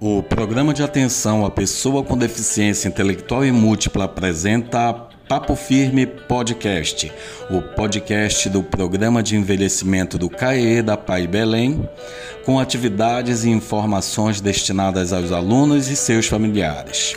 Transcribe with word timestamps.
O 0.00 0.22
programa 0.22 0.72
de 0.72 0.80
atenção 0.80 1.44
à 1.44 1.50
pessoa 1.50 2.04
com 2.04 2.16
deficiência 2.16 2.86
intelectual 2.86 3.44
e 3.44 3.50
múltipla 3.50 4.04
apresenta 4.04 4.94
Papo 5.28 5.56
Firme 5.56 6.06
Podcast, 6.06 7.12
o 7.50 7.60
podcast 7.60 8.48
do 8.48 8.62
programa 8.62 9.24
de 9.24 9.34
envelhecimento 9.34 10.16
do 10.16 10.30
CAE 10.30 10.82
da 10.82 10.96
Pai 10.96 11.26
Belém, 11.26 11.90
com 12.44 12.60
atividades 12.60 13.42
e 13.42 13.50
informações 13.50 14.40
destinadas 14.40 15.12
aos 15.12 15.32
alunos 15.32 15.88
e 15.88 15.96
seus 15.96 16.28
familiares. 16.28 17.14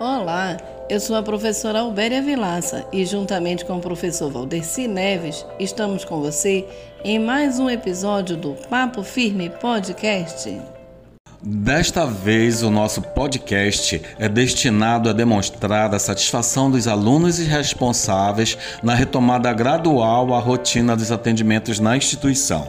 Olá, 0.00 0.56
eu 0.88 0.98
sou 0.98 1.14
a 1.14 1.22
professora 1.22 1.78
Albéria 1.78 2.20
Vilaça 2.20 2.84
e, 2.92 3.06
juntamente 3.06 3.64
com 3.64 3.76
o 3.76 3.80
professor 3.80 4.32
Valdeci 4.32 4.88
Neves, 4.88 5.46
estamos 5.60 6.04
com 6.04 6.20
você 6.20 6.66
em 7.04 7.20
mais 7.20 7.60
um 7.60 7.70
episódio 7.70 8.36
do 8.36 8.54
Papo 8.68 9.04
Firme 9.04 9.48
Podcast. 9.48 10.79
Desta 11.42 12.04
vez, 12.04 12.62
o 12.62 12.70
nosso 12.70 13.00
podcast 13.00 14.02
é 14.18 14.28
destinado 14.28 15.08
a 15.08 15.12
demonstrar 15.14 15.94
a 15.94 15.98
satisfação 15.98 16.70
dos 16.70 16.86
alunos 16.86 17.38
e 17.38 17.44
responsáveis 17.44 18.58
na 18.82 18.94
retomada 18.94 19.50
gradual 19.54 20.34
à 20.34 20.38
rotina 20.38 20.94
dos 20.94 21.10
atendimentos 21.10 21.80
na 21.80 21.96
instituição. 21.96 22.68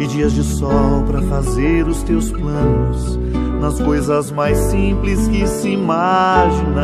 e 0.00 0.06
dias 0.06 0.32
de 0.32 0.42
sol 0.42 1.04
para 1.06 1.20
fazer 1.20 1.86
os 1.86 2.02
teus 2.02 2.32
planos 2.32 3.18
nas 3.60 3.78
coisas 3.78 4.30
mais 4.30 4.56
simples 4.56 5.28
que 5.28 5.46
se 5.46 5.68
imaginar. 5.68 6.80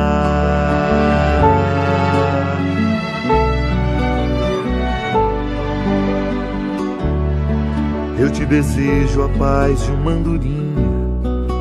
Eu 8.18 8.30
te 8.30 8.44
desejo 8.44 9.22
a 9.22 9.28
paz 9.30 9.82
de 9.82 9.92
uma 9.92 10.10
andorinha 10.10 10.86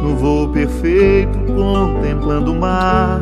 no 0.03 0.15
voo 0.17 0.49
perfeito 0.49 1.37
contemplando 1.47 2.51
o 2.51 2.59
mar 2.59 3.21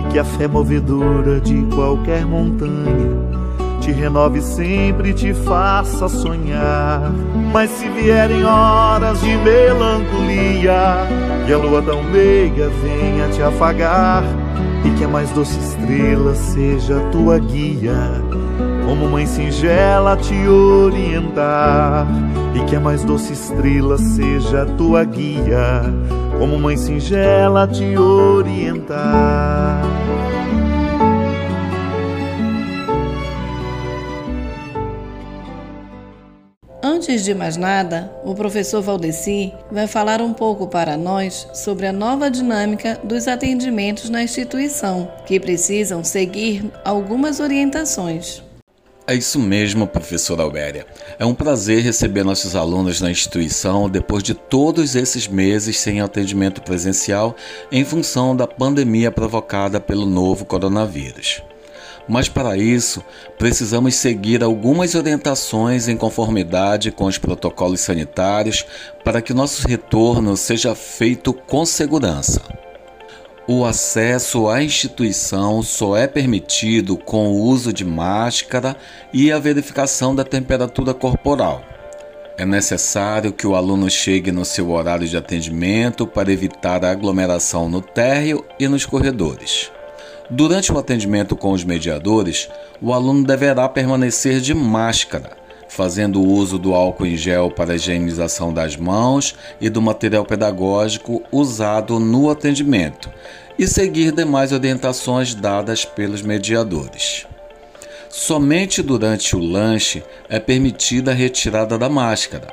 e 0.00 0.12
que 0.12 0.18
a 0.18 0.24
fé 0.24 0.48
movedora 0.48 1.40
de 1.40 1.62
qualquer 1.74 2.26
montanha 2.26 3.37
te 3.88 3.92
renove 3.92 4.42
sempre, 4.42 5.14
te 5.14 5.32
faça 5.32 6.08
sonhar. 6.08 7.10
Mas 7.52 7.70
se 7.70 7.88
vierem 7.88 8.44
horas 8.44 9.18
de 9.22 9.34
melancolia, 9.38 11.06
que 11.46 11.52
a 11.54 11.56
lua 11.56 11.80
tão 11.80 12.02
meiga 12.02 12.70
venha 12.82 13.28
te 13.28 13.42
afagar, 13.42 14.22
e 14.84 14.90
que 14.90 15.04
a 15.04 15.08
mais 15.08 15.30
doce 15.30 15.58
estrela 15.58 16.34
seja 16.34 17.00
tua 17.10 17.38
guia, 17.38 18.22
como 18.86 19.08
mãe 19.08 19.26
singela 19.26 20.18
te 20.18 20.46
orientar, 20.46 22.06
e 22.54 22.60
que 22.64 22.76
a 22.76 22.80
mais 22.80 23.02
doce 23.04 23.32
estrela 23.32 23.96
seja 23.96 24.66
tua 24.76 25.02
guia, 25.02 25.82
como 26.38 26.58
mãe 26.58 26.76
singela 26.76 27.66
te 27.66 27.96
orientar. 27.96 29.80
Antes 37.08 37.24
de 37.24 37.32
mais 37.32 37.56
nada, 37.56 38.12
o 38.22 38.34
professor 38.34 38.82
Valdeci 38.82 39.54
vai 39.72 39.86
falar 39.86 40.20
um 40.20 40.34
pouco 40.34 40.66
para 40.68 40.94
nós 40.94 41.48
sobre 41.54 41.86
a 41.86 41.92
nova 41.92 42.30
dinâmica 42.30 43.00
dos 43.02 43.26
atendimentos 43.26 44.10
na 44.10 44.22
instituição, 44.22 45.10
que 45.24 45.40
precisam 45.40 46.04
seguir 46.04 46.70
algumas 46.84 47.40
orientações. 47.40 48.42
É 49.06 49.14
isso 49.14 49.38
mesmo, 49.38 49.86
professora 49.86 50.42
Albéria. 50.42 50.86
É 51.18 51.24
um 51.24 51.34
prazer 51.34 51.82
receber 51.82 52.24
nossos 52.24 52.54
alunos 52.54 53.00
na 53.00 53.10
instituição 53.10 53.88
depois 53.88 54.22
de 54.22 54.34
todos 54.34 54.94
esses 54.94 55.26
meses 55.26 55.78
sem 55.78 56.02
atendimento 56.02 56.60
presencial 56.60 57.34
em 57.72 57.86
função 57.86 58.36
da 58.36 58.46
pandemia 58.46 59.10
provocada 59.10 59.80
pelo 59.80 60.04
novo 60.04 60.44
coronavírus. 60.44 61.40
Mas 62.08 62.28
para 62.28 62.56
isso, 62.56 63.04
precisamos 63.38 63.94
seguir 63.94 64.42
algumas 64.42 64.94
orientações 64.94 65.88
em 65.88 65.96
conformidade 65.96 66.90
com 66.90 67.04
os 67.04 67.18
protocolos 67.18 67.80
sanitários 67.80 68.64
para 69.04 69.20
que 69.20 69.34
nosso 69.34 69.68
retorno 69.68 70.36
seja 70.36 70.74
feito 70.74 71.34
com 71.34 71.66
segurança. 71.66 72.40
O 73.46 73.64
acesso 73.64 74.48
à 74.48 74.62
instituição 74.62 75.62
só 75.62 75.96
é 75.96 76.06
permitido 76.06 76.96
com 76.96 77.28
o 77.28 77.40
uso 77.42 77.72
de 77.72 77.84
máscara 77.84 78.76
e 79.12 79.30
a 79.30 79.38
verificação 79.38 80.14
da 80.14 80.24
temperatura 80.24 80.94
corporal. 80.94 81.62
É 82.36 82.46
necessário 82.46 83.32
que 83.32 83.46
o 83.46 83.54
aluno 83.54 83.90
chegue 83.90 84.30
no 84.30 84.44
seu 84.44 84.70
horário 84.70 85.08
de 85.08 85.16
atendimento 85.16 86.06
para 86.06 86.32
evitar 86.32 86.84
a 86.84 86.90
aglomeração 86.90 87.68
no 87.68 87.80
térreo 87.80 88.44
e 88.60 88.68
nos 88.68 88.86
corredores. 88.86 89.72
Durante 90.30 90.70
o 90.70 90.78
atendimento 90.78 91.34
com 91.34 91.52
os 91.52 91.64
mediadores, 91.64 92.50
o 92.82 92.92
aluno 92.92 93.24
deverá 93.24 93.66
permanecer 93.66 94.40
de 94.40 94.52
máscara, 94.52 95.34
fazendo 95.70 96.22
uso 96.22 96.58
do 96.58 96.74
álcool 96.74 97.06
em 97.06 97.16
gel 97.16 97.50
para 97.50 97.74
higienização 97.74 98.52
das 98.52 98.76
mãos 98.76 99.34
e 99.58 99.70
do 99.70 99.80
material 99.80 100.26
pedagógico 100.26 101.22
usado 101.32 101.98
no 101.98 102.28
atendimento, 102.28 103.10
e 103.58 103.66
seguir 103.66 104.12
demais 104.12 104.52
orientações 104.52 105.34
dadas 105.34 105.86
pelos 105.86 106.20
mediadores. 106.20 107.26
Somente 108.10 108.82
durante 108.82 109.34
o 109.34 109.38
lanche 109.38 110.02
é 110.28 110.38
permitida 110.38 111.10
a 111.10 111.14
retirada 111.14 111.78
da 111.78 111.88
máscara. 111.88 112.48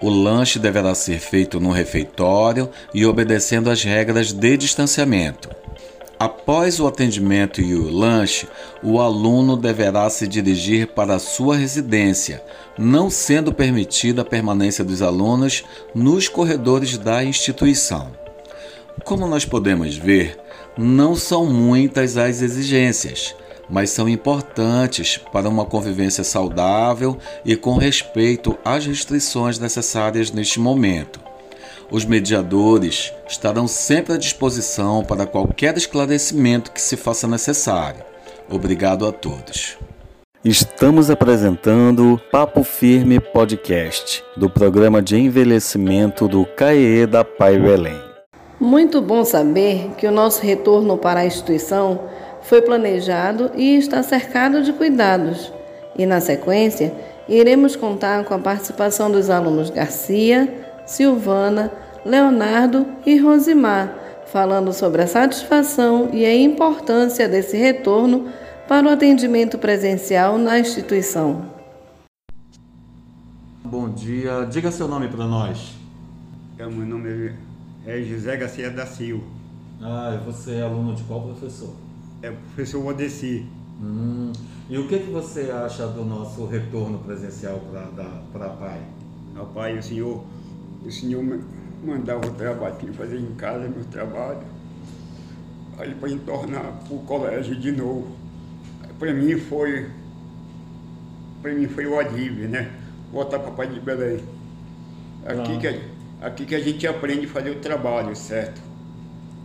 O 0.00 0.08
lanche 0.08 0.58
deverá 0.58 0.94
ser 0.94 1.18
feito 1.18 1.60
no 1.60 1.70
refeitório 1.70 2.70
e 2.94 3.04
obedecendo 3.04 3.70
às 3.70 3.82
regras 3.82 4.32
de 4.32 4.56
distanciamento. 4.56 5.63
Após 6.18 6.78
o 6.78 6.86
atendimento 6.86 7.60
e 7.60 7.74
o 7.74 7.90
lanche, 7.90 8.46
o 8.82 9.00
aluno 9.00 9.56
deverá 9.56 10.08
se 10.08 10.28
dirigir 10.28 10.88
para 10.88 11.16
a 11.16 11.18
sua 11.18 11.56
residência, 11.56 12.42
não 12.78 13.10
sendo 13.10 13.52
permitida 13.52 14.22
a 14.22 14.24
permanência 14.24 14.84
dos 14.84 15.02
alunos 15.02 15.64
nos 15.94 16.28
corredores 16.28 16.96
da 16.96 17.24
instituição. 17.24 18.12
Como 19.04 19.26
nós 19.26 19.44
podemos 19.44 19.96
ver, 19.96 20.38
não 20.78 21.16
são 21.16 21.46
muitas 21.46 22.16
as 22.16 22.42
exigências, 22.42 23.34
mas 23.68 23.90
são 23.90 24.08
importantes 24.08 25.18
para 25.32 25.48
uma 25.48 25.64
convivência 25.64 26.22
saudável 26.22 27.18
e 27.44 27.56
com 27.56 27.76
respeito 27.76 28.56
às 28.64 28.86
restrições 28.86 29.58
necessárias 29.58 30.30
neste 30.30 30.60
momento. 30.60 31.33
Os 31.90 32.04
mediadores 32.04 33.12
estarão 33.28 33.68
sempre 33.68 34.14
à 34.14 34.16
disposição 34.16 35.04
para 35.04 35.26
qualquer 35.26 35.76
esclarecimento 35.76 36.72
que 36.72 36.80
se 36.80 36.96
faça 36.96 37.28
necessário. 37.28 38.02
Obrigado 38.50 39.06
a 39.06 39.12
todos. 39.12 39.76
Estamos 40.44 41.10
apresentando 41.10 42.14
o 42.14 42.18
Papo 42.18 42.62
Firme 42.62 43.18
Podcast, 43.18 44.22
do 44.36 44.50
programa 44.50 45.00
de 45.00 45.16
envelhecimento 45.16 46.28
do 46.28 46.44
CAE 46.44 47.06
da 47.06 47.24
Pai 47.24 47.58
Belém. 47.58 47.98
Muito 48.60 49.00
bom 49.00 49.24
saber 49.24 49.92
que 49.96 50.06
o 50.06 50.12
nosso 50.12 50.42
retorno 50.42 50.96
para 50.98 51.20
a 51.20 51.26
instituição 51.26 52.00
foi 52.42 52.60
planejado 52.60 53.50
e 53.54 53.76
está 53.76 54.02
cercado 54.02 54.62
de 54.62 54.72
cuidados. 54.72 55.52
E 55.96 56.04
na 56.04 56.20
sequência, 56.20 56.92
iremos 57.28 57.76
contar 57.76 58.24
com 58.24 58.34
a 58.34 58.38
participação 58.38 59.10
dos 59.10 59.30
alunos 59.30 59.70
Garcia, 59.70 60.73
Silvana, 60.86 61.72
Leonardo 62.04 62.86
e 63.06 63.18
Rosimar, 63.18 63.94
falando 64.26 64.72
sobre 64.72 65.02
a 65.02 65.06
satisfação 65.06 66.10
e 66.12 66.24
a 66.24 66.34
importância 66.34 67.28
desse 67.28 67.56
retorno 67.56 68.28
para 68.68 68.86
o 68.86 68.90
atendimento 68.90 69.58
presencial 69.58 70.38
na 70.38 70.58
instituição. 70.58 71.46
Bom 73.64 73.90
dia, 73.90 74.44
diga 74.44 74.70
seu 74.70 74.86
nome 74.86 75.08
para 75.08 75.26
nós. 75.26 75.74
É, 76.58 76.66
meu 76.66 76.86
nome 76.86 77.32
é 77.86 78.02
José 78.02 78.36
Garcia 78.36 78.70
da 78.70 78.86
Silva. 78.86 79.24
Ah, 79.82 80.18
e 80.18 80.24
você 80.24 80.56
é 80.56 80.62
aluno 80.62 80.94
de 80.94 81.02
qual 81.04 81.22
professor? 81.22 81.74
É 82.22 82.30
o 82.30 82.34
professor 82.34 82.86
Odessi. 82.86 83.46
Hum, 83.82 84.32
e 84.70 84.78
o 84.78 84.86
que, 84.86 84.98
que 84.98 85.10
você 85.10 85.50
acha 85.50 85.86
do 85.86 86.04
nosso 86.04 86.46
retorno 86.46 86.98
presencial 86.98 87.60
para 88.32 88.46
a 88.46 88.50
PAI? 88.50 88.80
Rapaz, 89.34 89.84
o 89.84 89.88
senhor, 89.88 90.24
o 90.84 90.90
senhor 90.90 91.24
mandava 91.84 92.26
o 92.26 92.30
trabalho 92.30 92.76
que 92.76 92.92
fazer 92.92 93.18
em 93.18 93.34
casa, 93.34 93.68
meu 93.68 93.84
trabalho, 93.84 94.42
aí 95.78 95.94
para 95.94 96.16
tornar 96.18 96.82
para 96.84 96.94
o 96.94 96.98
colégio 97.00 97.56
de 97.56 97.72
novo. 97.72 98.16
Para 98.98 99.12
mim 99.12 99.36
foi, 99.38 99.90
para 101.42 101.52
mim 101.52 101.66
foi 101.66 101.86
o 101.86 101.98
alívio, 101.98 102.48
né? 102.48 102.70
Voltar 103.12 103.38
para 103.38 103.50
Pai 103.50 103.66
de 103.66 103.80
Belém. 103.80 104.20
Aqui, 105.26 105.52
ah. 105.52 105.58
que, 105.58 105.80
aqui 106.20 106.46
que 106.46 106.54
a 106.54 106.60
gente 106.60 106.86
aprende 106.86 107.26
a 107.26 107.28
fazer 107.28 107.50
o 107.50 107.56
trabalho, 107.56 108.14
certo? 108.14 108.60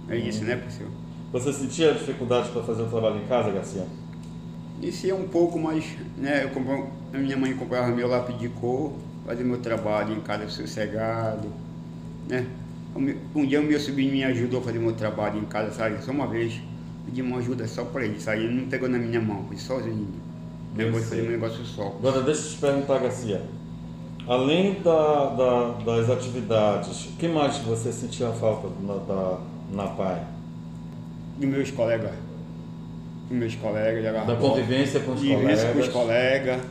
É 0.10 0.18
isso, 0.18 0.44
né, 0.44 0.56
professor? 0.56 0.88
Você 1.32 1.54
sentia 1.54 1.94
dificuldade 1.94 2.50
para 2.50 2.64
fazer 2.64 2.84
o 2.84 2.88
trabalho 2.88 3.18
em 3.18 3.28
casa, 3.28 3.52
Garcia? 3.52 3.86
Isso 4.82 5.10
é 5.10 5.14
um 5.14 5.28
pouco 5.28 5.60
mais, 5.60 5.86
né? 6.18 6.46
Eu 6.46 6.50
comprava, 6.50 6.88
a 7.14 7.18
minha 7.18 7.38
mãe 7.38 7.54
comprava 7.54 7.88
meu 7.90 8.08
lápis 8.08 8.38
de 8.40 8.50
cor, 8.50 8.94
fazia 9.26 9.46
meu 9.46 9.58
trabalho 9.58 10.14
em 10.16 10.20
casa 10.22 10.48
sossegado, 10.50 11.48
né? 12.28 12.46
Um 13.36 13.46
dia 13.46 13.62
o 13.62 13.64
meu 13.64 13.80
sobrinho 13.80 14.12
me 14.12 14.24
ajudou 14.24 14.60
a 14.60 14.64
fazer 14.64 14.80
meu 14.80 14.94
trabalho 14.94 15.40
em 15.40 15.46
casa, 15.46 15.72
sabe? 15.72 16.04
Só 16.04 16.12
uma 16.12 16.28
vez, 16.28 16.60
pedi 17.06 17.22
uma 17.22 17.38
ajuda 17.38 17.68
só 17.68 17.86
para 17.86 18.04
ele, 18.06 18.20
sabe? 18.20 18.44
Ele 18.44 18.62
não 18.62 18.68
pegou 18.68 18.90
na 18.90 18.98
minha 18.98 19.22
mão, 19.22 19.46
foi 19.48 19.58
sozinho. 19.58 20.08
Depois 20.76 21.08
fazer 21.08 21.28
um 21.28 21.32
negócio 21.32 21.64
só. 21.66 21.88
Agora 21.88 22.22
deixa 22.22 22.42
eu 22.42 22.50
te 22.52 22.58
perguntar, 22.58 23.00
Garcia. 23.00 23.42
Além 24.28 24.82
da, 24.82 25.26
da, 25.36 25.72
das 25.86 26.10
atividades, 26.10 27.06
o 27.06 27.12
que 27.14 27.28
mais 27.28 27.58
você 27.60 27.92
sentia 27.92 28.32
falta 28.32 28.68
na, 28.82 28.96
da, 28.96 29.40
na 29.72 29.88
PAI? 29.88 30.24
Dos 31.38 31.50
meus 31.50 31.72
colegas 31.72 32.12
com 33.30 33.36
meus 33.36 33.56
colegas, 33.56 34.04
Da 34.04 34.36
bola, 34.36 34.38
convivência 34.56 35.00
com 35.02 35.12
os 35.12 35.22
colegas. 35.22 35.64
com 35.64 35.80
os 35.80 35.88
colegas, 35.88 36.62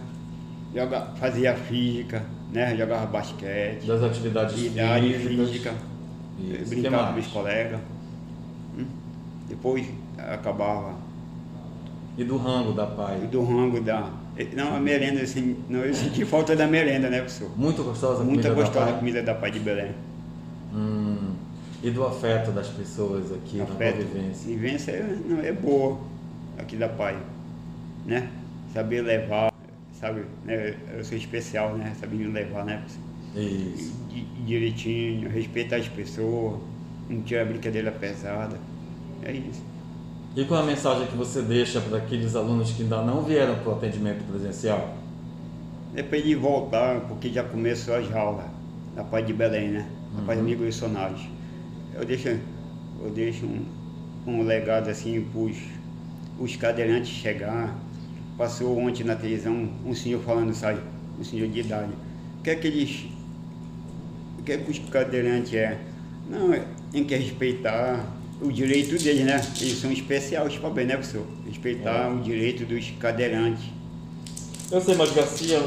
joga, 0.74 1.00
fazia 1.18 1.54
física, 1.54 2.24
né? 2.52 2.76
jogava 2.76 3.06
basquete. 3.06 3.86
Das 3.86 4.02
atividades 4.02 4.62
idade, 4.62 5.14
físicas. 5.14 5.48
física. 5.48 5.74
Isso. 6.38 6.70
Brincava 6.70 7.12
com 7.12 7.18
os 7.18 7.26
colegas. 7.26 7.80
Hum? 8.78 8.86
Depois 9.48 9.86
acabava. 10.16 10.94
E 12.16 12.24
do 12.24 12.36
rango 12.36 12.72
da 12.72 12.86
pai? 12.86 13.20
E 13.22 13.26
do 13.26 13.42
rango 13.44 13.80
da. 13.80 14.10
Não, 14.54 14.76
a 14.76 14.80
merenda, 14.80 15.20
assim, 15.22 15.56
não, 15.68 15.80
eu 15.80 15.92
senti 15.92 16.24
falta 16.24 16.54
da 16.54 16.66
merenda, 16.66 17.10
né, 17.10 17.18
professor? 17.18 17.50
Muito 17.56 17.82
gostosa 17.82 18.22
a 18.22 18.24
Muito 18.24 18.42
comida 18.42 18.54
gostosa 18.54 18.86
da 18.86 18.92
a 18.92 18.98
comida 18.98 19.22
da 19.22 19.34
pai 19.34 19.50
de 19.50 19.58
Belém. 19.58 19.90
Hum. 20.72 21.34
E 21.82 21.90
do 21.90 22.04
afeto 22.04 22.50
das 22.50 22.68
pessoas 22.68 23.32
aqui 23.32 23.60
afeto, 23.60 23.98
na 23.98 24.04
convivência? 24.04 24.44
Convivência 24.44 24.90
é, 24.92 25.18
não, 25.26 25.40
é 25.40 25.52
boa 25.52 25.98
aqui 26.58 26.76
da 26.76 26.88
Pai, 26.88 27.16
né? 28.04 28.28
Saber 28.74 29.02
levar, 29.02 29.52
sabe? 30.00 30.24
Né? 30.44 30.74
Eu 30.96 31.04
sou 31.04 31.16
especial, 31.16 31.76
né? 31.76 31.94
Saber 32.00 32.26
levar, 32.26 32.64
né? 32.64 32.82
Isso. 33.34 33.94
direitinho, 34.44 35.28
respeitar 35.28 35.76
as 35.76 35.88
pessoas, 35.88 36.60
não 37.08 37.22
tirar 37.22 37.44
brincadeira 37.44 37.92
pesada. 37.92 38.58
É 39.22 39.32
isso. 39.32 39.62
E 40.36 40.44
qual 40.44 40.62
a 40.62 40.64
mensagem 40.64 41.06
que 41.06 41.16
você 41.16 41.42
deixa 41.42 41.80
para 41.80 41.98
aqueles 41.98 42.34
alunos 42.36 42.70
que 42.72 42.82
ainda 42.82 43.02
não 43.02 43.22
vieram 43.22 43.56
para 43.56 43.70
o 43.70 43.72
atendimento 43.72 44.24
presencial? 44.30 44.96
É 45.94 46.02
para 46.02 46.18
ele 46.18 46.34
voltar, 46.34 47.00
porque 47.02 47.28
já 47.28 47.42
começou 47.42 47.94
as 47.94 48.12
aulas 48.14 48.44
da 48.94 49.02
Pai 49.02 49.22
de 49.22 49.32
Belém, 49.32 49.68
né? 49.68 49.88
A 50.16 50.22
Pai 50.22 50.36
uhum. 50.36 50.46
de 50.46 50.56
Missionários. 50.56 51.22
Eu 51.94 52.04
deixo, 52.04 52.28
eu 52.28 53.10
deixo 53.14 53.46
um, 53.46 53.64
um 54.26 54.42
legado 54.42 54.88
assim 54.88 55.26
para 55.32 56.44
os 56.44 56.56
cadeirantes 56.56 57.10
chegar. 57.10 57.76
Passou 58.38 58.78
ontem 58.78 59.02
na 59.02 59.16
televisão 59.16 59.68
um 59.84 59.92
senhor 59.92 60.22
falando, 60.22 60.54
sabe, 60.54 60.80
um 61.18 61.24
senhor 61.24 61.48
de 61.48 61.58
idade. 61.58 61.90
O 62.38 62.42
que 62.44 62.50
é 62.50 62.54
que 62.54 62.68
eles. 62.68 63.06
O 64.38 64.42
que 64.44 64.52
é 64.52 64.56
que 64.58 64.70
os 64.70 64.78
cadeirantes 64.78 65.52
é? 65.52 65.76
Não, 66.30 66.54
é, 66.54 66.64
tem 66.92 67.02
que 67.02 67.16
respeitar 67.16 68.06
o 68.40 68.52
direito 68.52 68.96
deles, 69.02 69.24
né? 69.24 69.42
Eles 69.60 69.78
são 69.80 69.90
especiais 69.90 70.56
bem, 70.72 70.86
né, 70.86 70.96
professor? 70.96 71.26
Respeitar 71.44 72.06
é. 72.06 72.10
o 72.10 72.20
direito 72.20 72.64
dos 72.64 72.90
cadeirantes. 73.00 73.64
Eu 74.70 74.80
sei, 74.80 74.94
mas 74.94 75.10
Garcia, 75.12 75.60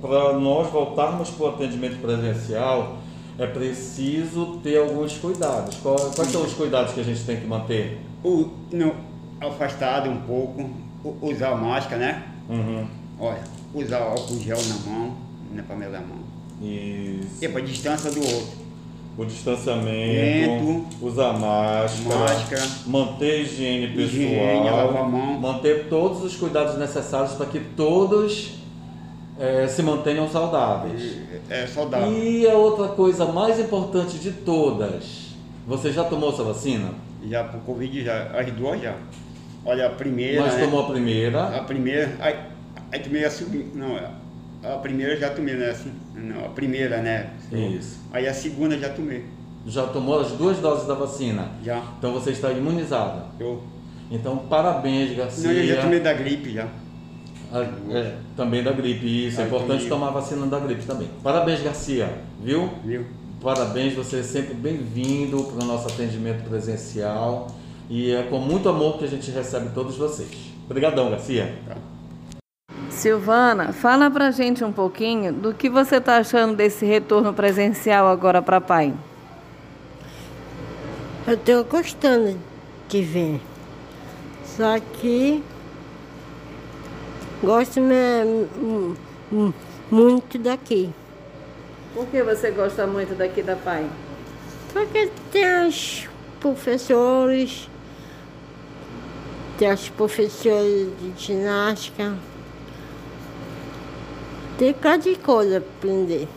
para 0.00 0.38
nós 0.38 0.70
voltarmos 0.70 1.30
para 1.30 1.46
o 1.46 1.48
atendimento 1.48 2.00
presencial, 2.00 2.98
é 3.38 3.46
preciso 3.46 4.60
ter 4.62 4.78
alguns 4.78 5.16
cuidados. 5.16 5.76
Quais, 5.76 6.14
quais 6.14 6.30
são 6.30 6.42
os 6.42 6.52
cuidados 6.54 6.92
que 6.92 7.00
a 7.00 7.02
gente 7.02 7.24
tem 7.24 7.40
que 7.40 7.46
manter? 7.46 7.98
O, 8.22 8.50
não, 8.70 8.94
afastado 9.40 10.10
um 10.10 10.20
pouco, 10.20 10.70
usar 11.20 11.54
máscara, 11.56 11.98
né? 11.98 12.22
Uhum. 12.48 12.86
Olha, 13.18 13.42
usar 13.74 13.98
álcool 13.98 14.38
gel 14.40 14.58
na 14.68 14.90
mão, 14.90 15.16
né, 15.52 15.64
para 15.66 15.76
melar 15.76 16.02
a 16.02 16.06
mão. 16.06 16.18
Isso. 16.60 17.44
E 17.44 17.48
para 17.48 17.60
distância 17.60 18.10
do 18.10 18.20
outro. 18.20 18.66
O 19.18 19.24
distanciamento, 19.24 20.84
usar 21.00 21.32
máscara, 21.32 22.18
máscara, 22.18 22.62
manter 22.86 23.42
higiene 23.42 23.86
pessoal, 23.88 24.08
higiene, 24.08 24.70
lavar 24.70 25.02
a 25.02 25.08
mão. 25.08 25.40
manter 25.40 25.88
todos 25.88 26.22
os 26.22 26.36
cuidados 26.36 26.78
necessários 26.78 27.32
para 27.32 27.46
que 27.46 27.58
todos 27.58 28.56
é, 29.38 29.66
se 29.68 29.82
mantenham 29.82 30.28
saudáveis. 30.28 31.16
É, 31.48 31.66
saudável. 31.66 32.12
E 32.12 32.46
a 32.46 32.54
outra 32.54 32.88
coisa 32.88 33.24
mais 33.24 33.58
importante 33.58 34.18
de 34.18 34.32
todas, 34.32 35.28
você 35.66 35.90
já 35.90 36.04
tomou 36.04 36.30
sua 36.32 36.46
vacina? 36.46 36.90
Já, 37.26 37.42
para 37.42 37.58
o 37.58 37.62
Covid 37.62 38.04
já, 38.04 38.38
as 38.38 38.52
duas 38.52 38.82
já. 38.82 38.96
Olha, 39.66 39.88
a 39.88 39.90
primeira. 39.90 40.42
Mas 40.42 40.54
né? 40.54 40.64
tomou 40.64 40.84
a 40.84 40.90
primeira? 40.90 41.56
A 41.56 41.64
primeira. 41.64 42.16
Aí, 42.20 42.36
aí 42.92 43.00
tomei 43.00 43.24
a 43.24 43.30
segunda. 43.30 43.64
Não, 43.74 43.96
a 44.62 44.78
primeira 44.78 45.16
já 45.16 45.30
tomei, 45.30 45.54
né? 45.54 45.70
Assim, 45.70 45.92
não, 46.14 46.46
a 46.46 46.48
primeira, 46.50 47.02
né? 47.02 47.30
Isso. 47.52 47.98
Aí 48.12 48.28
a 48.28 48.32
segunda 48.32 48.78
já 48.78 48.88
tomei. 48.88 49.24
Já 49.66 49.84
tomou 49.88 50.20
as 50.20 50.30
duas 50.30 50.58
doses 50.58 50.86
da 50.86 50.94
vacina? 50.94 51.50
Já. 51.64 51.82
Então 51.98 52.12
você 52.12 52.30
está 52.30 52.52
imunizada? 52.52 53.24
Eu. 53.40 53.62
Então, 54.08 54.38
parabéns, 54.38 55.16
Garcia. 55.16 55.48
Não, 55.48 55.52
eu 55.52 55.66
já 55.66 55.82
tomei 55.82 55.98
da 55.98 56.12
gripe 56.12 56.52
já. 56.52 56.68
A, 57.52 57.60
é, 57.92 58.14
também 58.36 58.62
da 58.62 58.70
gripe, 58.70 59.26
isso. 59.26 59.40
é 59.40 59.44
importante 59.44 59.84
tomei. 59.84 59.88
tomar 59.88 60.08
a 60.08 60.10
vacina 60.12 60.46
da 60.46 60.60
gripe 60.60 60.84
também. 60.84 61.08
Parabéns, 61.22 61.60
Garcia, 61.60 62.08
viu? 62.40 62.70
Viu. 62.84 63.04
Parabéns, 63.42 63.94
você 63.94 64.20
é 64.20 64.22
sempre 64.22 64.54
bem-vindo 64.54 65.42
para 65.44 65.64
o 65.64 65.66
nosso 65.66 65.88
atendimento 65.88 66.48
presencial. 66.48 67.48
E 67.88 68.12
é 68.12 68.24
com 68.24 68.38
muito 68.38 68.68
amor 68.68 68.98
que 68.98 69.04
a 69.04 69.08
gente 69.08 69.30
recebe 69.30 69.70
todos 69.72 69.96
vocês. 69.96 70.30
Obrigadão, 70.64 71.10
Garcia. 71.10 71.56
Silvana, 72.90 73.72
fala 73.72 74.10
pra 74.10 74.30
gente 74.30 74.64
um 74.64 74.72
pouquinho 74.72 75.32
do 75.32 75.54
que 75.54 75.68
você 75.68 75.96
está 75.96 76.16
achando 76.16 76.56
desse 76.56 76.84
retorno 76.84 77.32
presencial 77.32 78.08
agora 78.08 78.42
para 78.42 78.60
Pai. 78.60 78.92
Eu 81.26 81.34
estou 81.34 81.64
gostando 81.64 82.38
de 82.88 83.02
vir. 83.02 83.40
Só 84.44 84.80
que 84.80 85.44
gosto 87.42 87.80
muito 89.90 90.38
daqui. 90.38 90.90
Por 91.94 92.06
que 92.06 92.22
você 92.22 92.50
gosta 92.50 92.86
muito 92.86 93.14
daqui 93.14 93.42
da 93.42 93.56
Pai? 93.56 93.86
Porque 94.72 95.10
tem 95.30 95.68
os 95.68 96.08
professores 96.40 97.68
tem 99.58 99.70
as 99.70 99.88
professoras 99.88 100.88
de 101.00 101.12
ginástica. 101.16 102.14
Tem 104.58 104.72
cada 104.72 105.14
coisa 105.16 105.60
para 105.60 105.90
aprender. 105.90 106.28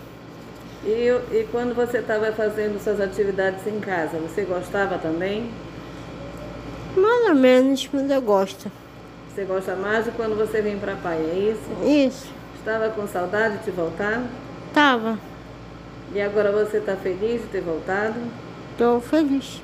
E, 0.85 1.09
e 1.31 1.47
quando 1.51 1.75
você 1.75 1.97
estava 1.97 2.31
fazendo 2.31 2.81
suas 2.81 3.01
atividades 3.01 3.65
em 3.67 3.79
casa, 3.79 4.17
você 4.17 4.43
gostava 4.43 4.97
também? 4.97 5.51
Mais 6.95 7.29
ou 7.29 7.35
menos, 7.35 7.87
mas 7.91 8.09
eu 8.09 8.21
gosto. 8.21 8.71
Você 9.33 9.43
gosta 9.43 9.75
mais 9.75 10.05
de 10.05 10.11
quando 10.11 10.37
você 10.37 10.61
vem 10.61 10.79
para 10.79 10.95
pai, 10.95 11.17
é 11.17 11.51
isso? 11.51 11.85
Isso. 11.85 12.27
Estava 12.57 12.89
com 12.89 13.07
saudade 13.07 13.57
de 13.63 13.71
voltar? 13.71 14.23
Tava. 14.73 15.17
E 16.13 16.21
agora 16.21 16.51
você 16.51 16.77
está 16.77 16.95
feliz 16.95 17.41
de 17.41 17.47
ter 17.47 17.61
voltado? 17.61 18.15
Estou 18.71 18.99
feliz. 18.99 19.61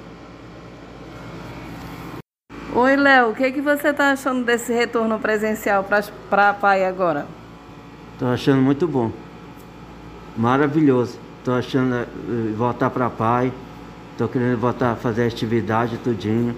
Oi, 2.77 2.97
Léo, 2.97 3.29
o 3.29 3.33
que, 3.33 3.53
que 3.53 3.61
você 3.61 3.87
está 3.87 4.11
achando 4.11 4.43
desse 4.43 4.73
retorno 4.73 5.17
presencial 5.17 5.81
para 6.29 6.49
a 6.49 6.53
PAI 6.53 6.83
agora? 6.83 7.25
Estou 8.11 8.27
achando 8.27 8.61
muito 8.61 8.85
bom. 8.85 9.13
Maravilhoso. 10.35 11.17
Estou 11.39 11.53
achando 11.53 11.95
eh, 11.95 12.05
voltar 12.53 12.89
para 12.89 13.05
a 13.05 13.09
PAI. 13.09 13.53
Estou 14.11 14.27
querendo 14.27 14.57
voltar 14.57 14.91
a 14.91 14.95
fazer 14.97 15.25
atividade 15.25 15.97
tudinho. 15.99 16.53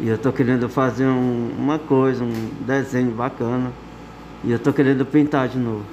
E 0.00 0.08
eu 0.08 0.14
estou 0.14 0.32
querendo 0.32 0.70
fazer 0.70 1.04
um, 1.04 1.50
uma 1.58 1.78
coisa, 1.78 2.24
um 2.24 2.50
desenho 2.62 3.10
bacana. 3.10 3.70
E 4.42 4.50
eu 4.50 4.56
estou 4.56 4.72
querendo 4.72 5.04
pintar 5.04 5.48
de 5.48 5.58
novo. 5.58 5.84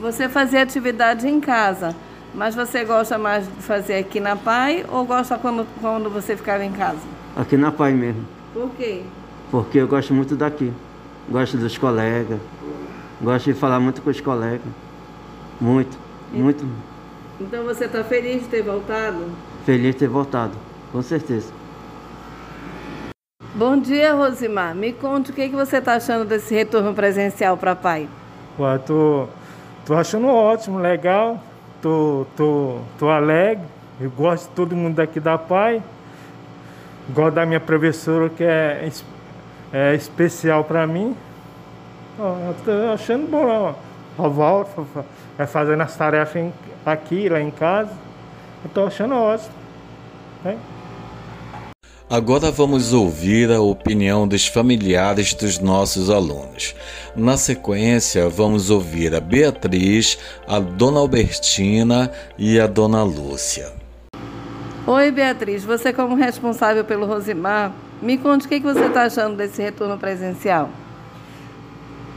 Você 0.00 0.30
fazia 0.30 0.62
atividade 0.62 1.28
em 1.28 1.40
casa. 1.40 1.94
Mas 2.34 2.54
você 2.54 2.86
gosta 2.86 3.18
mais 3.18 3.44
de 3.44 3.62
fazer 3.62 3.96
aqui 3.96 4.18
na 4.18 4.34
PAI 4.34 4.86
ou 4.88 5.04
gosta 5.04 5.36
quando, 5.36 5.66
quando 5.78 6.08
você 6.08 6.34
ficava 6.34 6.64
em 6.64 6.72
casa? 6.72 7.02
Aqui 7.36 7.54
na 7.54 7.70
PAI 7.70 7.92
mesmo. 7.92 8.37
Por 8.52 8.70
quê? 8.76 9.02
Porque 9.50 9.78
eu 9.78 9.88
gosto 9.88 10.14
muito 10.14 10.36
daqui. 10.36 10.72
Gosto 11.28 11.56
dos 11.56 11.76
colegas. 11.76 12.38
Gosto 13.20 13.52
de 13.52 13.54
falar 13.58 13.80
muito 13.80 14.00
com 14.00 14.10
os 14.10 14.20
colegas. 14.20 14.66
Muito, 15.60 15.98
muito. 16.32 16.64
Então 17.40 17.64
você 17.64 17.84
está 17.84 18.02
feliz 18.04 18.42
de 18.42 18.48
ter 18.48 18.62
voltado? 18.62 19.24
Feliz 19.64 19.94
de 19.94 19.98
ter 20.00 20.08
voltado, 20.08 20.52
com 20.92 21.02
certeza. 21.02 21.52
Bom 23.54 23.76
dia, 23.76 24.14
Rosimar. 24.14 24.74
Me 24.74 24.92
conte 24.92 25.30
o 25.30 25.34
que, 25.34 25.48
que 25.48 25.56
você 25.56 25.78
está 25.78 25.94
achando 25.94 26.24
desse 26.24 26.54
retorno 26.54 26.94
presencial 26.94 27.56
para 27.56 27.74
Pai. 27.74 28.08
Ué, 28.58 28.78
tô, 28.78 29.26
tô 29.84 29.94
achando 29.94 30.28
ótimo, 30.28 30.78
legal. 30.78 31.42
Tô, 31.82 32.26
tô, 32.36 32.78
tô 32.98 33.08
alegre. 33.08 33.64
Eu 34.00 34.10
gosto 34.10 34.48
de 34.48 34.54
todo 34.54 34.76
mundo 34.76 34.94
daqui 34.96 35.18
da 35.18 35.36
Pai. 35.36 35.82
Gosto 37.10 37.34
da 37.34 37.46
minha 37.46 37.60
professora 37.60 38.28
que 38.28 38.44
é, 38.44 38.90
é 39.72 39.94
especial 39.94 40.64
para 40.64 40.86
mim. 40.86 41.16
Ó, 42.18 42.52
tô 42.64 42.72
achando 42.92 43.26
bom. 43.28 43.46
Ó. 43.46 43.74
Eu 44.22 44.30
volto, 44.30 44.86
vai 45.36 45.46
fazendo 45.46 45.80
as 45.80 45.96
tarefas 45.96 46.52
aqui, 46.84 47.28
lá 47.28 47.40
em 47.40 47.50
casa. 47.50 47.92
Eu 48.64 48.70
tô 48.70 48.86
achando 48.86 49.14
ótimo. 49.14 49.54
Né? 50.44 50.58
Agora 52.10 52.50
vamos 52.50 52.92
ouvir 52.94 53.50
a 53.52 53.60
opinião 53.60 54.26
dos 54.26 54.46
familiares 54.46 55.34
dos 55.34 55.58
nossos 55.58 56.08
alunos. 56.08 56.74
Na 57.14 57.36
sequência, 57.36 58.28
vamos 58.30 58.70
ouvir 58.70 59.14
a 59.14 59.20
Beatriz, 59.20 60.18
a 60.46 60.58
Dona 60.58 61.00
Albertina 61.00 62.10
e 62.38 62.58
a 62.58 62.66
Dona 62.66 63.02
Lúcia. 63.02 63.77
Oi, 64.90 65.10
Beatriz. 65.10 65.64
Você, 65.64 65.92
como 65.92 66.14
responsável 66.14 66.82
pelo 66.82 67.04
Rosimar, 67.04 67.74
me 68.00 68.16
conte 68.16 68.46
o 68.46 68.48
que 68.48 68.58
você 68.58 68.86
está 68.86 69.02
achando 69.02 69.36
desse 69.36 69.60
retorno 69.60 69.98
presencial. 69.98 70.70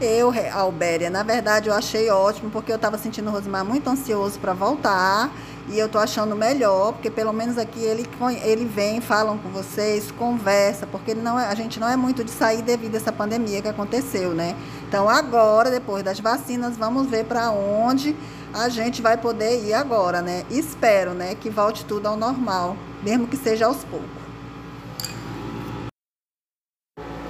Eu, 0.00 0.32
Albéria, 0.54 1.10
na 1.10 1.22
verdade 1.22 1.68
eu 1.68 1.74
achei 1.74 2.08
ótimo, 2.08 2.48
porque 2.50 2.72
eu 2.72 2.76
estava 2.76 2.96
sentindo 2.96 3.28
o 3.28 3.30
Rosimar 3.30 3.62
muito 3.62 3.90
ansioso 3.90 4.38
para 4.38 4.54
voltar. 4.54 5.30
E 5.68 5.78
eu 5.78 5.86
tô 5.86 5.98
achando 5.98 6.34
melhor, 6.34 6.94
porque 6.94 7.10
pelo 7.10 7.32
menos 7.32 7.58
aqui 7.58 7.78
ele, 7.78 8.06
ele 8.42 8.64
vem, 8.64 9.02
falam 9.02 9.36
com 9.36 9.50
vocês, 9.50 10.10
conversa, 10.10 10.86
porque 10.86 11.14
não 11.14 11.38
é, 11.38 11.48
a 11.48 11.54
gente 11.54 11.78
não 11.78 11.88
é 11.88 11.94
muito 11.94 12.24
de 12.24 12.30
sair 12.30 12.62
devido 12.62 12.94
a 12.94 12.96
essa 12.96 13.12
pandemia 13.12 13.60
que 13.60 13.68
aconteceu, 13.68 14.30
né? 14.30 14.56
Então 14.88 15.10
agora, 15.10 15.70
depois 15.70 16.02
das 16.02 16.18
vacinas, 16.18 16.78
vamos 16.78 17.06
ver 17.06 17.26
para 17.26 17.50
onde 17.50 18.16
a 18.54 18.68
gente 18.68 19.00
vai 19.00 19.16
poder 19.16 19.64
ir 19.64 19.72
agora, 19.72 20.20
né? 20.20 20.44
Espero, 20.50 21.12
né, 21.12 21.34
que 21.34 21.48
volte 21.48 21.84
tudo 21.84 22.06
ao 22.06 22.16
normal, 22.16 22.76
mesmo 23.02 23.26
que 23.26 23.36
seja 23.36 23.66
aos 23.66 23.82
poucos. 23.84 24.22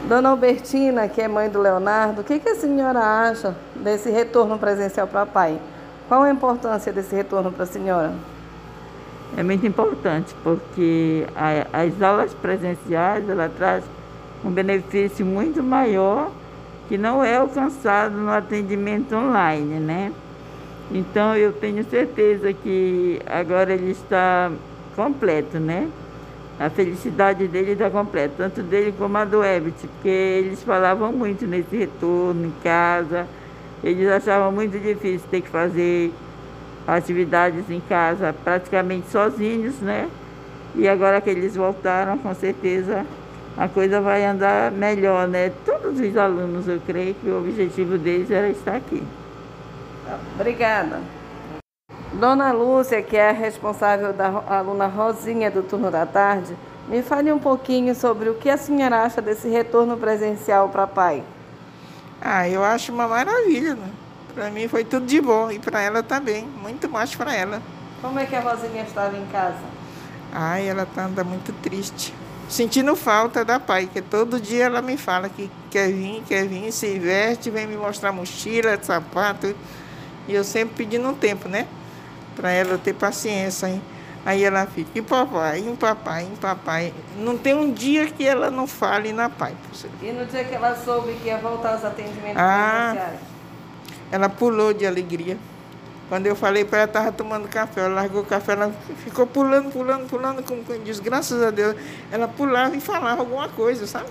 Dona 0.08 0.30
Albertina, 0.30 1.08
que 1.08 1.22
é 1.22 1.28
mãe 1.28 1.48
do 1.48 1.60
Leonardo, 1.60 2.20
o 2.20 2.24
que, 2.24 2.38
que 2.38 2.48
a 2.48 2.54
senhora 2.56 3.00
acha 3.00 3.56
desse 3.76 4.10
retorno 4.10 4.58
presencial 4.58 5.06
para 5.06 5.22
o 5.22 5.26
pai? 5.26 5.60
Qual 6.08 6.22
a 6.22 6.30
importância 6.30 6.92
desse 6.92 7.14
retorno 7.14 7.52
para 7.52 7.62
a 7.62 7.66
senhora? 7.66 8.12
É 9.36 9.42
muito 9.42 9.66
importante, 9.66 10.34
porque 10.42 11.26
a, 11.34 11.84
as 11.84 12.02
aulas 12.02 12.34
presenciais 12.34 13.26
ela 13.28 13.48
traz 13.48 13.84
um 14.44 14.50
benefício 14.50 15.24
muito 15.24 15.62
maior 15.62 16.30
que 16.88 16.98
não 16.98 17.24
é 17.24 17.36
alcançado 17.36 18.14
no 18.14 18.30
atendimento 18.30 19.14
online, 19.14 19.80
né? 19.80 20.12
Então 20.90 21.36
eu 21.36 21.52
tenho 21.52 21.84
certeza 21.84 22.52
que 22.52 23.20
agora 23.26 23.72
ele 23.72 23.92
está 23.92 24.50
completo, 24.94 25.58
né? 25.58 25.88
a 26.58 26.70
felicidade 26.70 27.48
dele 27.48 27.72
está 27.72 27.90
completa, 27.90 28.34
tanto 28.36 28.62
dele 28.62 28.94
como 28.96 29.16
a 29.16 29.24
do 29.24 29.42
Ebit, 29.42 29.86
porque 29.86 30.08
eles 30.08 30.62
falavam 30.62 31.12
muito 31.12 31.44
nesse 31.44 31.76
retorno 31.76 32.46
em 32.46 32.54
casa, 32.62 33.26
eles 33.82 34.08
achavam 34.08 34.52
muito 34.52 34.78
difícil 34.78 35.26
ter 35.28 35.40
que 35.40 35.48
fazer 35.48 36.12
atividades 36.86 37.68
em 37.68 37.80
casa 37.80 38.34
praticamente 38.44 39.10
sozinhos, 39.10 39.80
né? 39.80 40.08
E 40.76 40.88
agora 40.88 41.20
que 41.20 41.30
eles 41.30 41.56
voltaram, 41.56 42.16
com 42.18 42.32
certeza 42.34 43.04
a 43.56 43.66
coisa 43.68 44.00
vai 44.00 44.24
andar 44.24 44.70
melhor, 44.70 45.26
né? 45.26 45.50
Todos 45.66 45.98
os 45.98 46.16
alunos, 46.16 46.68
eu 46.68 46.80
creio 46.86 47.14
que 47.14 47.28
o 47.28 47.38
objetivo 47.38 47.98
deles 47.98 48.30
era 48.30 48.48
estar 48.48 48.76
aqui. 48.76 49.02
Obrigada. 50.34 51.00
Dona 52.12 52.52
Lúcia, 52.52 53.02
que 53.02 53.16
é 53.16 53.30
a 53.30 53.32
responsável 53.32 54.12
da 54.12 54.28
aluna 54.46 54.86
Rosinha 54.86 55.50
do 55.50 55.62
turno 55.62 55.90
da 55.90 56.04
tarde, 56.04 56.54
me 56.88 57.02
fale 57.02 57.32
um 57.32 57.38
pouquinho 57.38 57.94
sobre 57.94 58.28
o 58.28 58.34
que 58.34 58.50
a 58.50 58.56
senhora 58.56 59.02
acha 59.02 59.22
desse 59.22 59.48
retorno 59.48 59.96
presencial 59.96 60.68
para 60.68 60.86
pai. 60.86 61.24
Ah, 62.20 62.48
eu 62.48 62.62
acho 62.62 62.92
uma 62.92 63.08
maravilha. 63.08 63.74
Né? 63.74 63.90
Para 64.34 64.50
mim 64.50 64.68
foi 64.68 64.84
tudo 64.84 65.06
de 65.06 65.20
bom 65.20 65.50
e 65.50 65.58
para 65.58 65.80
ela 65.80 66.02
também, 66.02 66.46
muito 66.60 66.88
mais 66.88 67.14
para 67.14 67.34
ela. 67.34 67.62
Como 68.00 68.18
é 68.18 68.26
que 68.26 68.34
a 68.34 68.40
Rosinha 68.40 68.82
estava 68.82 69.16
em 69.16 69.26
casa? 69.26 69.58
Ai, 70.32 70.68
ela 70.68 70.86
tá, 70.86 71.04
anda 71.04 71.22
muito 71.22 71.52
triste. 71.62 72.14
Sentindo 72.48 72.94
falta 72.96 73.44
da 73.44 73.58
pai, 73.58 73.88
que 73.90 74.02
todo 74.02 74.40
dia 74.40 74.64
ela 74.64 74.82
me 74.82 74.96
fala 74.96 75.28
que 75.28 75.50
quer 75.70 75.88
vir, 75.90 76.22
quer 76.26 76.46
vir, 76.46 76.70
se 76.72 76.98
veste, 76.98 77.50
vem 77.50 77.66
me 77.66 77.76
mostrar 77.76 78.12
mochila, 78.12 78.78
sapato. 78.82 79.54
E 80.28 80.34
eu 80.34 80.44
sempre 80.44 80.76
pedindo 80.76 81.08
um 81.08 81.14
tempo, 81.14 81.48
né? 81.48 81.66
para 82.34 82.50
ela 82.50 82.78
ter 82.78 82.94
paciência, 82.94 83.68
hein? 83.68 83.82
Aí 84.24 84.44
ela 84.44 84.66
fica, 84.66 84.90
e 84.94 85.02
papai, 85.02 85.58
e 85.58 85.76
papai, 85.76 86.28
e 86.32 86.36
papai. 86.36 86.94
Não 87.18 87.36
tem 87.36 87.54
um 87.54 87.72
dia 87.72 88.06
que 88.06 88.24
ela 88.24 88.50
não 88.50 88.68
fale 88.68 89.12
na 89.12 89.28
pai. 89.28 89.54
E 90.00 90.12
no 90.12 90.24
dia 90.26 90.44
que 90.44 90.54
ela 90.54 90.76
soube 90.76 91.12
que 91.14 91.26
ia 91.26 91.38
voltar 91.38 91.72
aos 91.72 91.84
atendimentos 91.84 92.36
ah? 92.36 93.14
Ela 94.12 94.28
pulou 94.28 94.72
de 94.72 94.86
alegria. 94.86 95.36
Quando 96.08 96.26
eu 96.26 96.36
falei 96.36 96.64
para 96.64 96.80
ela, 96.80 96.86
estava 96.86 97.10
tomando 97.10 97.48
café, 97.48 97.80
ela 97.80 97.94
largou 97.94 98.22
o 98.22 98.24
café, 98.24 98.52
ela 98.52 98.72
ficou 99.02 99.26
pulando, 99.26 99.72
pulando, 99.72 100.06
pulando, 100.08 100.42
como 100.44 100.62
quem 100.62 100.82
diz, 100.82 101.00
graças 101.00 101.42
a 101.42 101.50
Deus. 101.50 101.74
Ela 102.12 102.28
pulava 102.28 102.76
e 102.76 102.80
falava 102.80 103.22
alguma 103.22 103.48
coisa, 103.48 103.86
sabe? 103.88 104.10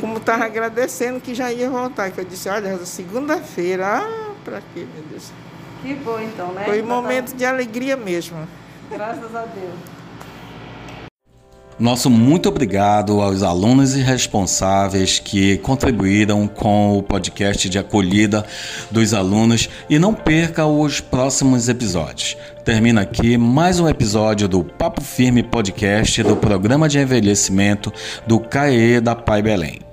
Como 0.00 0.18
estava 0.18 0.44
agradecendo 0.44 1.20
que 1.20 1.34
já 1.34 1.50
ia 1.50 1.70
voltar. 1.70 2.10
Que 2.10 2.20
eu 2.20 2.24
disse, 2.24 2.48
olha, 2.48 2.76
segunda-feira, 2.84 3.86
ah, 3.86 4.29
para 4.40 4.60
quê, 4.74 4.86
meu 4.94 5.04
Deus? 5.10 5.30
Que 5.82 5.94
bom 5.94 6.18
então, 6.20 6.52
né? 6.52 6.64
Foi 6.64 6.82
um 6.82 6.86
momento 6.86 7.34
de 7.34 7.44
alegria 7.44 7.96
mesmo. 7.96 8.36
Graças 8.90 9.34
a 9.34 9.44
Deus. 9.46 10.00
Nosso 11.80 12.10
muito 12.10 12.46
obrigado 12.50 13.22
aos 13.22 13.42
alunos 13.42 13.96
e 13.96 14.02
responsáveis 14.02 15.18
que 15.18 15.56
contribuíram 15.58 16.46
com 16.46 16.98
o 16.98 17.02
podcast 17.02 17.70
de 17.70 17.78
acolhida 17.78 18.44
dos 18.90 19.14
alunos 19.14 19.66
e 19.88 19.98
não 19.98 20.12
perca 20.12 20.66
os 20.66 21.00
próximos 21.00 21.70
episódios. 21.70 22.36
Termina 22.66 23.00
aqui 23.00 23.38
mais 23.38 23.80
um 23.80 23.88
episódio 23.88 24.46
do 24.46 24.62
Papo 24.62 25.00
Firme 25.00 25.42
Podcast 25.42 26.22
do 26.22 26.36
programa 26.36 26.86
de 26.86 26.98
envelhecimento 26.98 27.90
do 28.26 28.38
CAE 28.38 29.00
da 29.00 29.16
Pai 29.16 29.40
Belém. 29.40 29.89